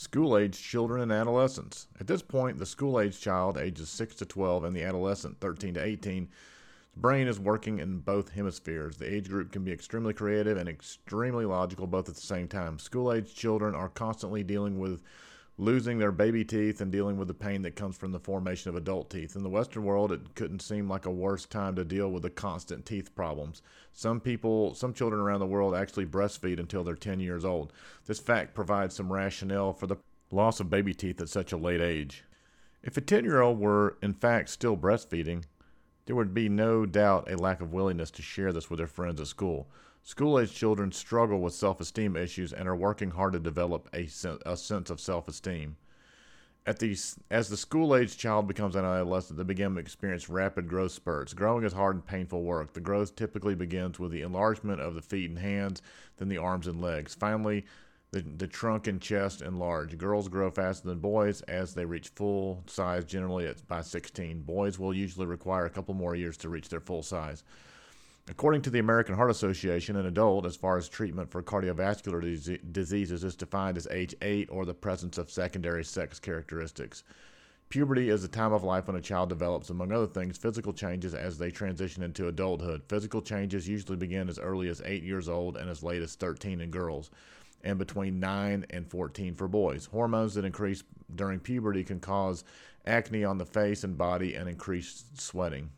School 0.00 0.38
age 0.38 0.58
children 0.58 1.02
and 1.02 1.12
adolescents. 1.12 1.86
At 2.00 2.06
this 2.06 2.22
point, 2.22 2.56
the 2.56 2.64
school 2.64 2.98
age 2.98 3.20
child, 3.20 3.58
ages 3.58 3.90
6 3.90 4.14
to 4.14 4.24
12, 4.24 4.64
and 4.64 4.74
the 4.74 4.82
adolescent, 4.82 5.38
13 5.40 5.74
to 5.74 5.84
18, 5.84 6.26
brain 6.96 7.26
is 7.26 7.38
working 7.38 7.80
in 7.80 7.98
both 7.98 8.30
hemispheres. 8.30 8.96
The 8.96 9.14
age 9.14 9.28
group 9.28 9.52
can 9.52 9.62
be 9.62 9.72
extremely 9.72 10.14
creative 10.14 10.56
and 10.56 10.70
extremely 10.70 11.44
logical 11.44 11.86
both 11.86 12.08
at 12.08 12.14
the 12.14 12.20
same 12.22 12.48
time. 12.48 12.78
School 12.78 13.12
age 13.12 13.34
children 13.34 13.74
are 13.74 13.90
constantly 13.90 14.42
dealing 14.42 14.78
with 14.78 15.02
losing 15.60 15.98
their 15.98 16.10
baby 16.10 16.42
teeth 16.42 16.80
and 16.80 16.90
dealing 16.90 17.18
with 17.18 17.28
the 17.28 17.34
pain 17.34 17.60
that 17.60 17.76
comes 17.76 17.94
from 17.94 18.12
the 18.12 18.18
formation 18.18 18.70
of 18.70 18.76
adult 18.76 19.10
teeth. 19.10 19.36
In 19.36 19.42
the 19.42 19.50
Western 19.50 19.84
world, 19.84 20.10
it 20.10 20.34
couldn't 20.34 20.62
seem 20.62 20.88
like 20.88 21.04
a 21.04 21.10
worse 21.10 21.44
time 21.44 21.76
to 21.76 21.84
deal 21.84 22.10
with 22.10 22.22
the 22.22 22.30
constant 22.30 22.86
teeth 22.86 23.14
problems. 23.14 23.60
Some 23.92 24.20
people, 24.20 24.74
some 24.74 24.94
children 24.94 25.20
around 25.20 25.40
the 25.40 25.46
world 25.46 25.74
actually 25.74 26.06
breastfeed 26.06 26.58
until 26.58 26.82
they're 26.82 26.94
10 26.94 27.20
years 27.20 27.44
old. 27.44 27.74
This 28.06 28.18
fact 28.18 28.54
provides 28.54 28.94
some 28.94 29.12
rationale 29.12 29.74
for 29.74 29.86
the 29.86 29.96
loss 30.30 30.60
of 30.60 30.70
baby 30.70 30.94
teeth 30.94 31.20
at 31.20 31.28
such 31.28 31.52
a 31.52 31.58
late 31.58 31.82
age. 31.82 32.24
If 32.82 32.96
a 32.96 33.02
10 33.02 33.24
year 33.24 33.42
old 33.42 33.60
were, 33.60 33.98
in 34.00 34.14
fact, 34.14 34.48
still 34.48 34.78
breastfeeding, 34.78 35.44
there 36.06 36.16
would 36.16 36.32
be 36.32 36.48
no 36.48 36.86
doubt 36.86 37.30
a 37.30 37.36
lack 37.36 37.60
of 37.60 37.74
willingness 37.74 38.10
to 38.12 38.22
share 38.22 38.54
this 38.54 38.70
with 38.70 38.78
their 38.78 38.86
friends 38.86 39.20
at 39.20 39.26
school. 39.26 39.68
School 40.02 40.40
age 40.40 40.52
children 40.52 40.92
struggle 40.92 41.40
with 41.40 41.54
self 41.54 41.80
esteem 41.80 42.16
issues 42.16 42.52
and 42.52 42.68
are 42.68 42.76
working 42.76 43.10
hard 43.10 43.34
to 43.34 43.38
develop 43.38 43.88
a, 43.94 44.08
a 44.46 44.56
sense 44.56 44.90
of 44.90 45.00
self 45.00 45.28
esteem. 45.28 45.76
The, 46.66 46.98
as 47.30 47.48
the 47.48 47.56
school 47.56 47.96
age 47.96 48.16
child 48.16 48.46
becomes 48.46 48.76
an 48.76 48.84
adolescent, 48.84 49.38
they 49.38 49.44
begin 49.44 49.74
to 49.74 49.80
experience 49.80 50.28
rapid 50.28 50.68
growth 50.68 50.92
spurts. 50.92 51.32
Growing 51.34 51.64
is 51.64 51.72
hard 51.72 51.96
and 51.96 52.06
painful 52.06 52.42
work. 52.42 52.74
The 52.74 52.80
growth 52.80 53.16
typically 53.16 53.54
begins 53.54 53.98
with 53.98 54.12
the 54.12 54.22
enlargement 54.22 54.80
of 54.80 54.94
the 54.94 55.02
feet 55.02 55.30
and 55.30 55.38
hands, 55.38 55.82
then 56.18 56.28
the 56.28 56.38
arms 56.38 56.66
and 56.66 56.80
legs. 56.80 57.14
Finally, 57.14 57.64
the, 58.12 58.20
the 58.20 58.46
trunk 58.46 58.86
and 58.86 59.00
chest 59.00 59.42
enlarge. 59.42 59.96
Girls 59.96 60.28
grow 60.28 60.50
faster 60.50 60.88
than 60.88 60.98
boys 60.98 61.42
as 61.42 61.74
they 61.74 61.84
reach 61.84 62.08
full 62.08 62.62
size, 62.66 63.04
generally 63.04 63.52
by 63.68 63.82
16. 63.82 64.42
Boys 64.42 64.78
will 64.78 64.94
usually 64.94 65.26
require 65.26 65.66
a 65.66 65.70
couple 65.70 65.94
more 65.94 66.14
years 66.14 66.36
to 66.38 66.48
reach 66.48 66.68
their 66.68 66.80
full 66.80 67.02
size. 67.02 67.44
According 68.28 68.62
to 68.62 68.70
the 68.70 68.78
American 68.78 69.16
Heart 69.16 69.30
Association, 69.30 69.96
an 69.96 70.06
adult, 70.06 70.46
as 70.46 70.54
far 70.54 70.76
as 70.76 70.88
treatment 70.88 71.30
for 71.30 71.42
cardiovascular 71.42 72.72
diseases, 72.72 73.24
is 73.24 73.34
defined 73.34 73.76
as 73.76 73.88
age 73.90 74.14
8 74.22 74.48
or 74.52 74.64
the 74.64 74.74
presence 74.74 75.18
of 75.18 75.30
secondary 75.30 75.84
sex 75.84 76.20
characteristics. 76.20 77.02
Puberty 77.70 78.08
is 78.08 78.22
the 78.22 78.28
time 78.28 78.52
of 78.52 78.64
life 78.64 78.86
when 78.86 78.96
a 78.96 79.00
child 79.00 79.28
develops, 79.28 79.70
among 79.70 79.92
other 79.92 80.06
things, 80.06 80.38
physical 80.38 80.72
changes 80.72 81.14
as 81.14 81.38
they 81.38 81.50
transition 81.50 82.02
into 82.02 82.28
adulthood. 82.28 82.82
Physical 82.88 83.22
changes 83.22 83.68
usually 83.68 83.96
begin 83.96 84.28
as 84.28 84.38
early 84.38 84.68
as 84.68 84.82
8 84.84 85.02
years 85.02 85.28
old 85.28 85.56
and 85.56 85.68
as 85.68 85.82
late 85.82 86.02
as 86.02 86.14
13 86.14 86.60
in 86.60 86.70
girls, 86.70 87.10
and 87.62 87.78
between 87.78 88.20
9 88.20 88.66
and 88.70 88.88
14 88.88 89.34
for 89.34 89.48
boys. 89.48 89.86
Hormones 89.86 90.34
that 90.34 90.44
increase 90.44 90.82
during 91.14 91.40
puberty 91.40 91.84
can 91.84 92.00
cause 92.00 92.44
acne 92.86 93.24
on 93.24 93.38
the 93.38 93.46
face 93.46 93.84
and 93.84 93.98
body 93.98 94.34
and 94.34 94.48
increased 94.48 95.20
sweating. 95.20 95.70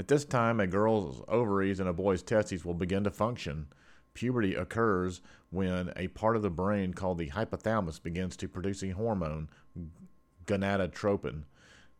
At 0.00 0.08
this 0.08 0.24
time, 0.24 0.60
a 0.60 0.66
girl's 0.66 1.22
ovaries 1.28 1.78
and 1.78 1.86
a 1.86 1.92
boy's 1.92 2.22
testes 2.22 2.64
will 2.64 2.72
begin 2.72 3.04
to 3.04 3.10
function. 3.10 3.66
Puberty 4.14 4.54
occurs 4.54 5.20
when 5.50 5.92
a 5.94 6.08
part 6.08 6.36
of 6.36 6.42
the 6.42 6.48
brain 6.48 6.94
called 6.94 7.18
the 7.18 7.28
hypothalamus 7.28 8.02
begins 8.02 8.34
to 8.38 8.48
produce 8.48 8.82
a 8.82 8.88
hormone, 8.92 9.50
gonadotropin, 10.46 11.42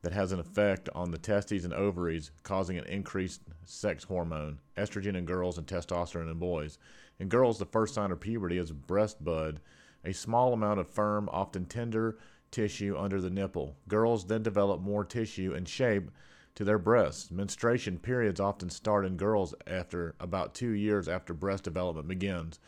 that 0.01 0.15
has 0.15 0.33
an 0.33 0.41
effect 0.41 0.89
on 0.95 1.11
the 1.11 1.19
testes 1.19 1.63
and 1.63 1.75
ovaries, 1.75 2.31
causing 2.43 2.79
an 2.79 2.87
increased 2.87 3.43
sex 3.67 4.05
hormone, 4.05 4.61
estrogen 4.79 5.15
in 5.15 5.27
girls 5.27 5.59
and 5.59 5.67
testosterone 5.67 6.31
in 6.31 6.39
boys. 6.39 6.79
In 7.19 7.29
girls, 7.29 7.59
the 7.59 7.67
first 7.67 7.93
sign 7.93 8.13
of 8.13 8.19
puberty 8.19 8.57
is 8.57 8.73
breast 8.73 9.23
bud, 9.23 9.61
a 10.07 10.15
small 10.15 10.55
amount 10.55 10.81
of 10.81 10.89
firm, 10.89 11.29
often 11.31 11.67
tender 11.67 12.17
tissue 12.51 12.97
under 12.97 13.21
the 13.21 13.29
nipple. 13.29 13.77
Girls 13.89 14.25
then 14.25 14.43
develop 14.43 14.81
more 14.81 15.05
tissue 15.05 15.53
and 15.55 15.69
shape 15.69 16.11
to 16.55 16.65
their 16.65 16.79
breasts. 16.79 17.31
Menstruation 17.31 17.99
periods 17.99 18.41
often 18.41 18.71
start 18.71 19.07
in 19.07 19.17
girls 19.17 19.55
after 19.67 20.15
about 20.21 20.55
two 20.55 20.71
years 20.71 21.09
after 21.09 21.33
breast 21.33 21.65
development 21.65 22.09
begins, 22.09 22.59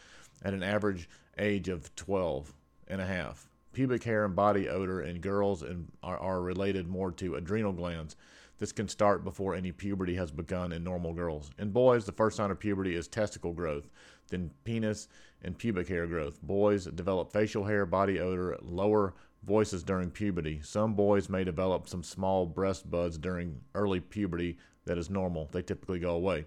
at 0.43 0.55
an 0.55 0.63
average 0.63 1.09
age 1.39 1.69
of 1.69 1.95
12 1.97 2.53
and 2.89 3.01
a 3.01 3.07
half. 3.07 3.49
Pubic 3.73 4.05
hair 4.05 4.25
and 4.25 4.37
body 4.37 4.69
odor 4.69 5.01
in 5.01 5.21
girls 5.21 5.65
are, 6.03 6.19
are 6.19 6.43
related 6.43 6.87
more 6.87 7.11
to 7.13 7.37
adrenal 7.37 7.73
glands. 7.73 8.17
This 8.59 8.73
can 8.73 8.87
start 8.87 9.25
before 9.25 9.55
any 9.55 9.73
puberty 9.73 10.15
has 10.17 10.31
begun 10.31 10.73
in 10.73 10.85
normal 10.85 11.15
girls. 11.15 11.51
In 11.59 11.71
boys, 11.71 12.05
the 12.05 12.13
first 12.13 12.37
sign 12.37 12.51
of 12.51 12.61
puberty 12.61 12.95
is 12.95 13.09
testicle 13.09 13.53
growth, 13.53 13.89
then 14.33 14.51
penis 14.65 15.09
and 15.43 15.57
pubic 15.57 15.89
hair 15.89 16.07
growth. 16.07 16.43
Boys 16.43 16.87
develop 16.87 17.33
facial 17.33 17.65
hair, 17.65 17.87
body 17.87 18.19
odor, 18.19 18.59
lower 18.61 19.15
voices 19.45 19.83
during 19.83 20.11
puberty. 20.11 20.61
Some 20.63 20.95
boys 20.95 21.29
may 21.29 21.45
develop 21.45 21.89
some 21.89 22.03
small 22.03 22.47
breast 22.47 22.91
buds 22.91 23.19
during 23.19 23.61
early 23.75 24.01
puberty 24.01 24.59
that 24.85 24.99
is 24.99 25.11
normal. 25.11 25.49
They 25.53 25.63
typically 25.63 25.99
go 25.99 26.15
away. 26.15 26.47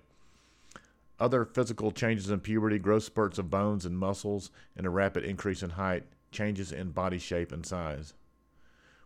Other 1.19 1.45
physical 1.45 1.91
changes 1.91 2.29
in 2.29 2.41
puberty, 2.41 2.77
growth 2.77 3.03
spurts 3.03 3.37
of 3.37 3.49
bones 3.49 3.85
and 3.85 3.97
muscles, 3.97 4.51
and 4.75 4.85
a 4.85 4.89
rapid 4.89 5.23
increase 5.23 5.63
in 5.63 5.71
height, 5.71 6.03
changes 6.31 6.73
in 6.73 6.91
body 6.91 7.19
shape 7.19 7.53
and 7.53 7.65
size. 7.65 8.13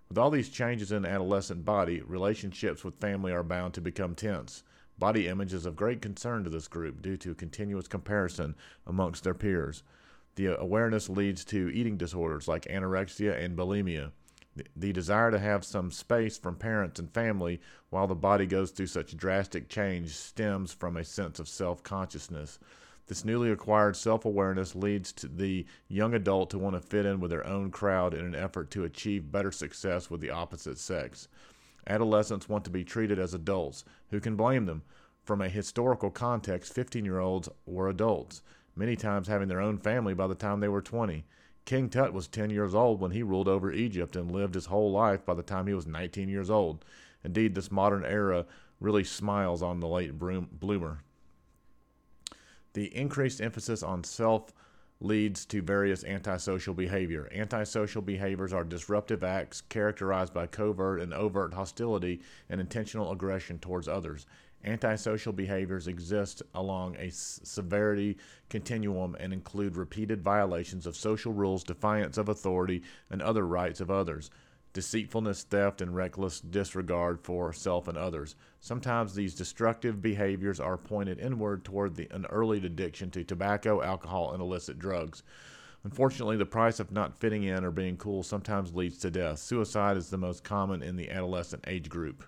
With 0.08 0.18
all 0.18 0.32
these 0.32 0.50
changes 0.50 0.92
in 0.92 1.04
the 1.04 1.10
adolescent 1.10 1.66
body, 1.66 2.02
relationships 2.02 2.84
with 2.84 3.00
family 3.00 3.32
are 3.32 3.44
bound 3.44 3.76
to 3.76 3.82
become 3.82 4.16
tense. 4.16 4.64
Body 5.00 5.28
image 5.30 5.54
is 5.54 5.66
of 5.66 5.78
great 5.78 6.02
concern 6.02 6.44
to 6.44 6.50
this 6.50 6.68
group 6.68 7.02
due 7.02 7.16
to 7.18 7.34
continuous 7.34 7.88
comparison 7.88 8.54
amongst 8.86 9.24
their 9.24 9.34
peers. 9.34 9.82
The 10.36 10.60
awareness 10.60 11.08
leads 11.08 11.46
to 11.46 11.70
eating 11.70 11.96
disorders 11.96 12.50
like 12.50 12.66
anorexia 12.66 13.38
and 13.42 13.58
bulimia. 13.58 14.12
The, 14.76 14.92
desire 14.92 15.32
to 15.32 15.40
have 15.40 15.64
some 15.64 15.90
space 15.90 16.38
from 16.38 16.58
parents 16.58 17.00
and 17.00 17.10
family 17.14 17.62
while 17.92 18.08
the 18.08 18.16
body 18.16 18.46
goes 18.46 18.72
through 18.72 18.88
such 18.88 19.16
drastic 19.16 19.70
change 19.70 20.14
stems 20.14 20.74
from 20.74 20.98
a 20.98 21.06
sense 21.06 21.40
of 21.40 21.48
self 21.48 21.82
consciousness. 21.82 22.60
This 23.08 23.24
newly 23.24 23.52
acquired 23.52 23.96
self 23.96 24.26
awareness 24.26 24.76
leads 24.76 25.14
to 25.14 25.28
the 25.30 25.66
young 25.88 26.14
adult 26.14 26.50
to 26.50 26.60
want 26.60 26.76
to 26.76 26.82
fit 26.82 27.06
in 27.06 27.22
with 27.22 27.32
their 27.32 27.48
own 27.48 27.72
crowd 27.72 28.14
in 28.14 28.26
an 28.26 28.36
effort 28.36 28.70
to 28.72 28.84
achieve 28.84 29.32
better 29.32 29.52
success 29.52 30.10
with 30.10 30.20
the 30.20 30.30
opposite 30.30 30.78
sex. 30.78 31.30
Adolescents 31.88 32.50
want 32.50 32.64
to 32.66 32.70
be 32.70 32.84
treated 32.84 33.20
as 33.20 33.34
adults. 33.34 33.84
Who 34.10 34.20
can 34.20 34.36
blame 34.36 34.66
them? 34.66 34.84
From 35.24 35.42
a 35.42 35.50
historical 35.50 36.10
context, 36.10 36.74
15 36.74 37.06
year 37.06 37.20
olds 37.20 37.50
were 37.66 37.90
adults 37.90 38.42
many 38.80 38.96
times 38.96 39.28
having 39.28 39.50
their 39.50 39.60
own 39.60 39.78
family 39.78 40.14
by 40.14 40.26
the 40.26 40.34
time 40.34 40.60
they 40.60 40.68
were 40.70 40.82
20. 40.82 41.26
King 41.66 41.90
Tut 41.90 42.14
was 42.14 42.28
10 42.28 42.50
years 42.50 42.74
old 42.74 43.02
when 43.02 43.12
he 43.12 43.22
ruled 43.22 43.50
over 43.50 43.72
Egypt 43.72 44.16
and 44.16 44.32
lived 44.32 44.56
his 44.56 44.68
whole 44.68 44.92
life 44.92 45.26
by 45.26 45.34
the 45.34 45.44
time 45.44 45.68
he 45.68 45.74
was 45.74 45.86
19 45.86 46.30
years 46.30 46.50
old. 46.50 46.84
Indeed, 47.24 47.54
this 47.54 47.72
modern 47.72 48.06
era 48.06 48.46
really 48.80 49.04
smiles 49.04 49.62
on 49.62 49.82
the 49.82 49.88
late 49.88 50.18
bloomer. 50.18 51.04
The 52.74 52.96
increased 52.96 53.42
emphasis 53.42 53.84
on 53.84 54.04
self 54.06 54.54
leads 55.02 55.46
to 55.46 55.62
various 55.62 56.04
antisocial 56.04 56.74
behavior. 56.74 57.30
Antisocial 57.34 58.02
behaviors 58.02 58.52
are 58.52 58.64
disruptive 58.64 59.24
acts 59.24 59.62
characterized 59.62 60.34
by 60.34 60.46
covert 60.46 61.00
and 61.00 61.14
overt 61.14 61.54
hostility 61.54 62.20
and 62.50 62.60
intentional 62.60 63.12
aggression 63.12 63.58
towards 63.60 63.88
others. 63.88 64.26
Antisocial 64.66 65.32
behaviors 65.32 65.88
exist 65.88 66.44
along 66.54 66.98
a 66.98 67.10
severity 67.12 68.18
continuum 68.50 69.16
and 69.18 69.32
include 69.32 69.78
repeated 69.78 70.22
violations 70.22 70.86
of 70.86 70.98
social 70.98 71.32
rules, 71.32 71.64
defiance 71.64 72.18
of 72.18 72.28
authority, 72.28 72.84
and 73.10 73.22
other 73.22 73.48
rights 73.48 73.80
of 73.80 73.90
others, 73.90 74.30
deceitfulness, 74.74 75.44
theft, 75.44 75.82
and 75.82 75.96
reckless 75.96 76.40
disregard 76.40 77.20
for 77.22 77.52
self 77.54 77.88
and 77.88 77.98
others. 77.98 78.36
Sometimes 78.60 79.14
these 79.14 79.34
destructive 79.34 80.02
behaviors 80.02 80.60
are 80.60 80.78
pointed 80.78 81.20
inward 81.20 81.64
toward 81.64 81.96
the, 81.96 82.08
an 82.12 82.26
early 82.28 82.58
addiction 82.58 83.10
to 83.12 83.24
tobacco, 83.24 83.82
alcohol, 83.82 84.32
and 84.34 84.42
illicit 84.42 84.78
drugs. 84.78 85.24
Unfortunately, 85.84 86.36
the 86.36 86.46
price 86.46 86.80
of 86.80 86.92
not 86.92 87.18
fitting 87.18 87.44
in 87.44 87.64
or 87.64 87.72
being 87.72 87.98
cool 87.98 88.22
sometimes 88.22 88.76
leads 88.76 88.98
to 88.98 89.10
death. 89.10 89.40
Suicide 89.40 89.98
is 89.98 90.10
the 90.10 90.18
most 90.18 90.44
common 90.44 90.84
in 90.84 90.98
the 90.98 91.10
adolescent 91.10 91.64
age 91.68 91.90
group. 91.90 92.24